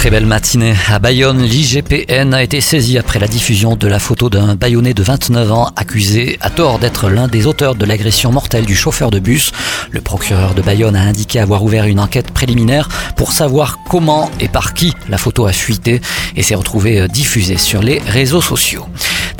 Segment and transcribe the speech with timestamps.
[0.00, 0.74] Très belle matinée.
[0.88, 5.02] À Bayonne, l'IGPN a été saisi après la diffusion de la photo d'un Bayonnais de
[5.02, 9.18] 29 ans accusé à tort d'être l'un des auteurs de l'agression mortelle du chauffeur de
[9.18, 9.52] bus.
[9.90, 14.48] Le procureur de Bayonne a indiqué avoir ouvert une enquête préliminaire pour savoir comment et
[14.48, 16.00] par qui la photo a fuité
[16.34, 18.86] et s'est retrouvée diffusée sur les réseaux sociaux.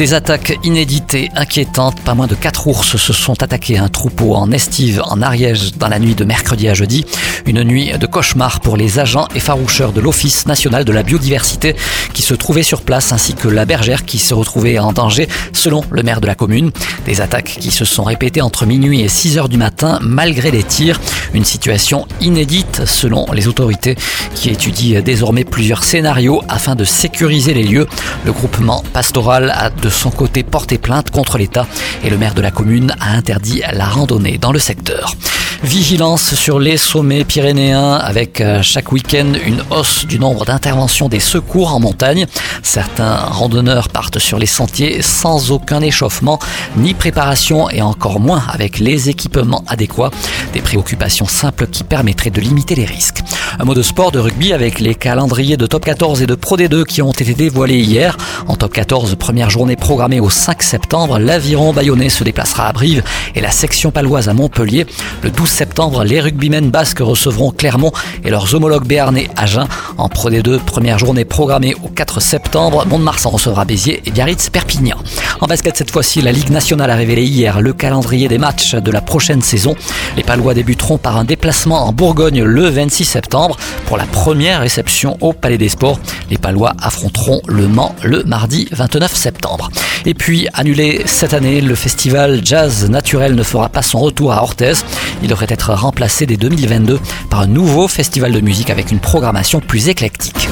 [0.01, 2.01] Des attaques inédites et inquiétantes.
[2.01, 5.75] Pas moins de quatre ours se sont attaqués à un troupeau en estive en Ariège
[5.77, 7.05] dans la nuit de mercredi à jeudi.
[7.45, 11.77] Une nuit de cauchemar pour les agents et faroucheurs de l'Office national de la biodiversité
[12.15, 15.85] qui se trouvaient sur place ainsi que la bergère qui se retrouvait en danger selon
[15.91, 16.71] le maire de la commune.
[17.05, 20.63] Des attaques qui se sont répétées entre minuit et 6 heures du matin malgré les
[20.63, 20.99] tirs.
[21.35, 23.97] Une situation inédite selon les autorités
[24.35, 27.87] qui étudient désormais plusieurs scénarios afin de sécuriser les lieux.
[28.25, 31.67] Le groupement pastoral a de son côté porté plainte contre l'État
[32.05, 35.15] et le maire de la commune a interdit la randonnée dans le secteur.
[35.63, 41.21] Vigilance sur les sommets pyrénéens avec euh, chaque week-end une hausse du nombre d'interventions des
[41.21, 42.27] secours en montagne.
[42.63, 46.39] Certains randonneurs partent sur les sentiers sans aucun échauffement
[46.79, 50.11] ni préparation et encore moins avec les équipements adéquats.
[50.55, 53.21] Des préoccupations simples qui permettraient de limiter les risques.
[53.59, 56.57] Un mot de sport de rugby avec les calendriers de top 14 et de Pro
[56.57, 58.17] D2 qui ont été dévoilés hier.
[58.49, 63.03] En top 14, première journée programmée au 5 septembre, l'aviron bayonnais se déplacera à Brive
[63.35, 64.87] et la section paloise à Montpellier.
[65.23, 67.93] Le 12 septembre, les rugbymen basques recevront Clermont
[68.25, 69.67] et leurs homologues béarnais Agen.
[69.99, 74.97] En Pro D2, première journée programmée au 4 septembre, Mont-de-Marsan recevra Béziers et Biarritz Perpignan.
[75.41, 78.91] En basket cette fois-ci, la Ligue nationale a révélé hier le calendrier des matchs de
[78.91, 79.75] la prochaine saison.
[80.17, 83.57] Les Palois débuteront par un déplacement en Bourgogne le 26 septembre
[83.87, 85.99] pour la première réception au Palais des Sports.
[86.31, 89.71] Les Palois affronteront le Mans le mardi 29 septembre.
[90.07, 94.43] Et puis, annulé cette année, le festival Jazz Naturel ne fera pas son retour à
[94.43, 94.75] Orthez.
[95.23, 99.89] Il être remplacé dès 2022 par un nouveau festival de musique avec une programmation plus
[99.89, 100.49] éclectique.